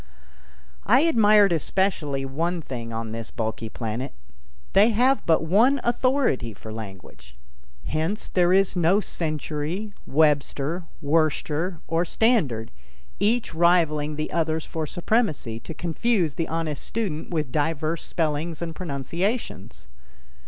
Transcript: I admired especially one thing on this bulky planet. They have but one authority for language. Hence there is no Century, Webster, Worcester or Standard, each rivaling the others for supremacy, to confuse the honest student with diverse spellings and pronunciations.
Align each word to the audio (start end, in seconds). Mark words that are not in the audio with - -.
I 0.87 1.01
admired 1.01 1.51
especially 1.51 2.25
one 2.25 2.59
thing 2.59 2.91
on 2.91 3.11
this 3.11 3.29
bulky 3.29 3.69
planet. 3.69 4.15
They 4.73 4.89
have 4.89 5.23
but 5.27 5.43
one 5.43 5.79
authority 5.83 6.55
for 6.55 6.73
language. 6.73 7.37
Hence 7.85 8.27
there 8.27 8.51
is 8.51 8.75
no 8.75 8.99
Century, 8.99 9.93
Webster, 10.07 10.85
Worcester 11.03 11.81
or 11.87 12.03
Standard, 12.03 12.71
each 13.19 13.53
rivaling 13.53 14.15
the 14.15 14.31
others 14.31 14.65
for 14.65 14.87
supremacy, 14.87 15.59
to 15.59 15.73
confuse 15.75 16.33
the 16.33 16.47
honest 16.47 16.83
student 16.83 17.29
with 17.29 17.51
diverse 17.51 18.03
spellings 18.03 18.59
and 18.59 18.73
pronunciations. 18.75 19.85